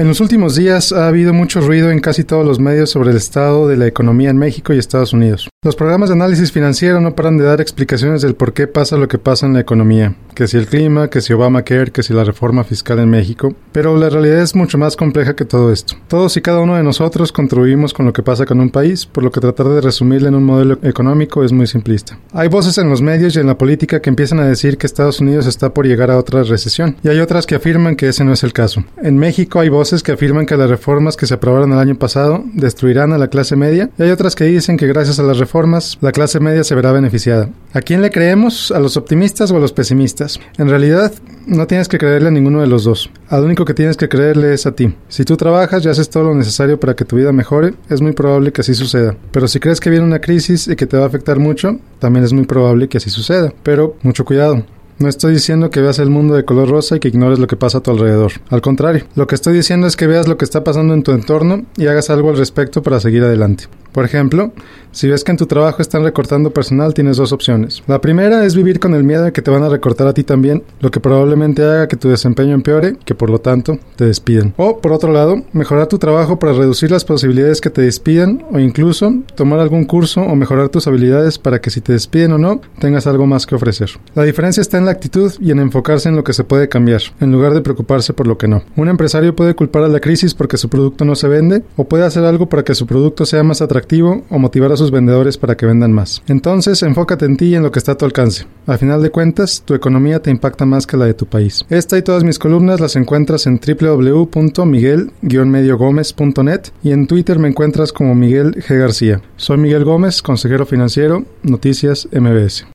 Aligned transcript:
En 0.00 0.08
los 0.08 0.20
últimos 0.22 0.54
días 0.56 0.92
ha 0.94 1.08
habido 1.08 1.34
mucho 1.34 1.60
ruido 1.60 1.90
en 1.90 2.00
casi 2.00 2.24
todos 2.24 2.42
los 2.46 2.58
medios 2.58 2.88
sobre 2.88 3.10
el 3.10 3.18
estado 3.18 3.68
de 3.68 3.76
la 3.76 3.86
economía 3.86 4.30
en 4.30 4.38
México 4.38 4.72
y 4.72 4.78
Estados 4.78 5.12
Unidos. 5.12 5.50
Los 5.62 5.76
programas 5.76 6.08
de 6.08 6.14
análisis 6.14 6.52
financiero 6.52 7.02
no 7.02 7.14
paran 7.14 7.36
de 7.36 7.44
dar 7.44 7.60
explicaciones 7.60 8.22
del 8.22 8.34
por 8.34 8.54
qué 8.54 8.66
pasa 8.66 8.96
lo 8.96 9.08
que 9.08 9.18
pasa 9.18 9.44
en 9.44 9.52
la 9.52 9.60
economía, 9.60 10.14
que 10.34 10.48
si 10.48 10.56
el 10.56 10.68
clima, 10.68 11.10
que 11.10 11.20
si 11.20 11.34
Obamacare, 11.34 11.90
que 11.90 12.02
si 12.02 12.14
la 12.14 12.24
reforma 12.24 12.64
fiscal 12.64 12.98
en 12.98 13.10
México, 13.10 13.54
pero 13.72 13.94
la 13.98 14.08
realidad 14.08 14.40
es 14.40 14.54
mucho 14.54 14.78
más 14.78 14.96
compleja 14.96 15.36
que 15.36 15.44
todo 15.44 15.70
esto. 15.70 15.92
Todos 16.08 16.34
y 16.38 16.40
cada 16.40 16.60
uno 16.60 16.76
de 16.76 16.82
nosotros 16.82 17.30
contribuimos 17.30 17.92
con 17.92 18.06
lo 18.06 18.14
que 18.14 18.22
pasa 18.22 18.46
con 18.46 18.58
un 18.58 18.70
país, 18.70 19.04
por 19.04 19.22
lo 19.22 19.30
que 19.30 19.40
tratar 19.40 19.66
de 19.68 19.82
resumirlo 19.82 20.28
en 20.28 20.34
un 20.34 20.44
modelo 20.44 20.78
económico 20.82 21.44
es 21.44 21.52
muy 21.52 21.66
simplista. 21.66 22.18
Hay 22.32 22.48
voces 22.48 22.78
en 22.78 22.88
los 22.88 23.02
medios 23.02 23.36
y 23.36 23.40
en 23.40 23.46
la 23.48 23.58
política 23.58 24.00
que 24.00 24.08
empiezan 24.08 24.40
a 24.40 24.46
decir 24.46 24.78
que 24.78 24.86
Estados 24.86 25.20
Unidos 25.20 25.44
está 25.46 25.74
por 25.74 25.86
llegar 25.86 26.10
a 26.10 26.16
otra 26.16 26.42
recesión, 26.42 26.96
y 27.04 27.08
hay 27.08 27.20
otras 27.20 27.46
que 27.46 27.56
afirman 27.56 27.96
que 27.96 28.08
ese 28.08 28.24
no 28.24 28.32
es 28.32 28.42
el 28.44 28.54
caso. 28.54 28.82
En 29.02 29.18
México 29.18 29.60
hay 29.60 29.68
voces 29.68 29.89
que 30.04 30.12
afirman 30.12 30.46
que 30.46 30.56
las 30.56 30.70
reformas 30.70 31.16
que 31.16 31.26
se 31.26 31.34
aprobaron 31.34 31.72
el 31.72 31.78
año 31.80 31.96
pasado 31.96 32.44
destruirán 32.54 33.12
a 33.12 33.18
la 33.18 33.26
clase 33.26 33.56
media 33.56 33.90
y 33.98 34.04
hay 34.04 34.10
otras 34.12 34.36
que 34.36 34.44
dicen 34.44 34.76
que 34.76 34.86
gracias 34.86 35.18
a 35.18 35.24
las 35.24 35.38
reformas 35.38 35.98
la 36.00 36.12
clase 36.12 36.38
media 36.38 36.62
se 36.62 36.76
verá 36.76 36.92
beneficiada. 36.92 37.50
¿A 37.72 37.80
quién 37.80 38.00
le 38.00 38.10
creemos? 38.10 38.70
¿A 38.70 38.78
los 38.78 38.96
optimistas 38.96 39.50
o 39.50 39.56
a 39.56 39.58
los 39.60 39.72
pesimistas? 39.72 40.38
En 40.58 40.68
realidad, 40.68 41.10
no 41.46 41.66
tienes 41.66 41.88
que 41.88 41.98
creerle 41.98 42.28
a 42.28 42.30
ninguno 42.30 42.60
de 42.60 42.68
los 42.68 42.84
dos. 42.84 43.10
Al 43.28 43.42
único 43.44 43.64
que 43.64 43.74
tienes 43.74 43.96
que 43.96 44.08
creerle 44.08 44.54
es 44.54 44.64
a 44.66 44.72
ti. 44.76 44.94
Si 45.08 45.24
tú 45.24 45.36
trabajas 45.36 45.84
y 45.84 45.88
haces 45.88 46.08
todo 46.08 46.22
lo 46.24 46.34
necesario 46.36 46.78
para 46.78 46.94
que 46.94 47.04
tu 47.04 47.16
vida 47.16 47.32
mejore, 47.32 47.74
es 47.88 48.00
muy 48.00 48.12
probable 48.12 48.52
que 48.52 48.60
así 48.60 48.74
suceda. 48.74 49.16
Pero 49.32 49.48
si 49.48 49.58
crees 49.58 49.80
que 49.80 49.90
viene 49.90 50.04
una 50.04 50.20
crisis 50.20 50.68
y 50.68 50.76
que 50.76 50.86
te 50.86 50.96
va 50.98 51.02
a 51.02 51.06
afectar 51.08 51.40
mucho, 51.40 51.76
también 51.98 52.24
es 52.24 52.32
muy 52.32 52.44
probable 52.44 52.88
que 52.88 52.98
así 52.98 53.10
suceda. 53.10 53.52
Pero 53.64 53.96
mucho 54.04 54.24
cuidado. 54.24 54.64
No 55.00 55.08
estoy 55.08 55.32
diciendo 55.32 55.70
que 55.70 55.80
veas 55.80 55.98
el 55.98 56.10
mundo 56.10 56.34
de 56.34 56.44
color 56.44 56.68
rosa 56.68 56.96
y 56.96 57.00
que 57.00 57.08
ignores 57.08 57.38
lo 57.38 57.46
que 57.46 57.56
pasa 57.56 57.78
a 57.78 57.80
tu 57.80 57.90
alrededor. 57.90 58.32
Al 58.50 58.60
contrario, 58.60 59.06
lo 59.14 59.26
que 59.26 59.34
estoy 59.34 59.54
diciendo 59.54 59.86
es 59.86 59.96
que 59.96 60.06
veas 60.06 60.28
lo 60.28 60.36
que 60.36 60.44
está 60.44 60.62
pasando 60.62 60.92
en 60.92 61.02
tu 61.02 61.12
entorno 61.12 61.64
y 61.78 61.86
hagas 61.86 62.10
algo 62.10 62.28
al 62.28 62.36
respecto 62.36 62.82
para 62.82 63.00
seguir 63.00 63.24
adelante. 63.24 63.64
Por 63.92 64.04
ejemplo, 64.04 64.52
si 64.92 65.08
ves 65.08 65.22
que 65.24 65.30
en 65.32 65.36
tu 65.36 65.46
trabajo 65.46 65.80
están 65.82 66.02
recortando 66.04 66.50
personal, 66.50 66.94
tienes 66.94 67.16
dos 67.16 67.32
opciones. 67.32 67.82
La 67.86 68.00
primera 68.00 68.44
es 68.44 68.54
vivir 68.56 68.78
con 68.80 68.94
el 68.94 69.04
miedo 69.04 69.24
de 69.24 69.32
que 69.32 69.42
te 69.42 69.50
van 69.50 69.62
a 69.62 69.68
recortar 69.68 70.06
a 70.08 70.14
ti 70.14 70.24
también, 70.24 70.64
lo 70.80 70.90
que 70.90 71.00
probablemente 71.00 71.62
haga 71.64 71.86
que 71.88 71.96
tu 71.96 72.08
desempeño 72.08 72.54
empeore, 72.54 72.96
que 73.04 73.14
por 73.14 73.30
lo 73.30 73.38
tanto 73.40 73.78
te 73.96 74.06
despiden. 74.06 74.52
O, 74.56 74.78
por 74.78 74.92
otro 74.92 75.12
lado, 75.12 75.42
mejorar 75.52 75.86
tu 75.88 75.98
trabajo 75.98 76.38
para 76.38 76.52
reducir 76.52 76.90
las 76.90 77.04
posibilidades 77.04 77.60
que 77.60 77.70
te 77.70 77.82
despidan 77.82 78.44
o 78.52 78.58
incluso 78.58 79.12
tomar 79.36 79.58
algún 79.60 79.84
curso 79.84 80.20
o 80.22 80.34
mejorar 80.36 80.68
tus 80.68 80.86
habilidades 80.88 81.38
para 81.38 81.60
que 81.60 81.70
si 81.70 81.80
te 81.80 81.92
despiden 81.92 82.32
o 82.32 82.38
no, 82.38 82.60
tengas 82.80 83.06
algo 83.06 83.26
más 83.26 83.46
que 83.46 83.54
ofrecer. 83.54 83.90
La 84.14 84.24
diferencia 84.24 84.60
está 84.60 84.78
en 84.78 84.86
la 84.86 84.90
actitud 84.92 85.32
y 85.40 85.50
en 85.52 85.58
enfocarse 85.60 86.08
en 86.08 86.16
lo 86.16 86.24
que 86.24 86.32
se 86.32 86.44
puede 86.44 86.68
cambiar, 86.68 87.02
en 87.20 87.30
lugar 87.32 87.54
de 87.54 87.60
preocuparse 87.60 88.12
por 88.12 88.26
lo 88.26 88.38
que 88.38 88.48
no. 88.48 88.62
Un 88.76 88.88
empresario 88.88 89.34
puede 89.36 89.54
culpar 89.54 89.84
a 89.84 89.88
la 89.88 90.00
crisis 90.00 90.34
porque 90.34 90.56
su 90.56 90.68
producto 90.68 91.04
no 91.04 91.14
se 91.14 91.28
vende 91.28 91.62
o 91.76 91.84
puede 91.84 92.04
hacer 92.04 92.24
algo 92.24 92.48
para 92.48 92.64
que 92.64 92.74
su 92.74 92.86
producto 92.86 93.26
sea 93.26 93.42
más 93.42 93.60
atractivo 93.62 93.79
activo 93.80 94.24
o 94.30 94.38
motivar 94.38 94.70
a 94.70 94.76
sus 94.76 94.92
vendedores 94.92 95.36
para 95.36 95.56
que 95.56 95.66
vendan 95.66 95.92
más. 95.92 96.22
Entonces, 96.28 96.82
enfócate 96.84 97.24
en 97.24 97.36
ti 97.36 97.46
y 97.46 97.54
en 97.56 97.62
lo 97.64 97.72
que 97.72 97.80
está 97.80 97.92
a 97.92 97.96
tu 97.98 98.04
alcance. 98.04 98.46
Al 98.66 98.78
final 98.78 99.02
de 99.02 99.10
cuentas, 99.10 99.62
tu 99.64 99.74
economía 99.74 100.20
te 100.22 100.30
impacta 100.30 100.64
más 100.66 100.86
que 100.86 100.96
la 100.96 101.06
de 101.06 101.14
tu 101.14 101.26
país. 101.26 101.64
Esta 101.68 101.98
y 101.98 102.02
todas 102.02 102.22
mis 102.22 102.38
columnas 102.38 102.78
las 102.80 102.94
encuentras 102.94 103.46
en 103.46 103.56
wwwmiguel 103.58 105.10
gomeznet 105.76 106.72
y 106.84 106.92
en 106.92 107.06
Twitter 107.06 107.38
me 107.38 107.48
encuentras 107.48 107.92
como 107.92 108.14
Miguel 108.14 108.54
G. 108.56 108.78
García. 108.78 109.20
Soy 109.36 109.56
Miguel 109.58 109.84
Gómez, 109.84 110.22
consejero 110.22 110.66
financiero, 110.66 111.24
Noticias 111.42 112.08
MBS. 112.12 112.64